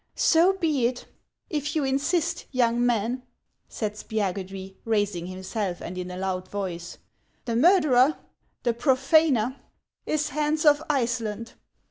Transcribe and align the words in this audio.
"So 0.31 0.53
be 0.53 0.87
it, 0.87 1.05
if 1.51 1.75
you 1.75 1.83
insist, 1.83 2.47
young 2.51 2.83
man," 2.83 3.21
said 3.69 3.93
Spiagudry, 3.93 4.77
raising 4.83 5.27
himself, 5.27 5.79
and 5.79 5.95
in 5.95 6.09
a 6.09 6.17
loud 6.17 6.47
voice." 6.47 6.97
The 7.45 7.55
murderer, 7.55 8.17
the 8.63 8.73
profaner, 8.73 9.57
is 10.07 10.29
Hans 10.29 10.65
of 10.65 10.81
Iceland." 10.89 11.53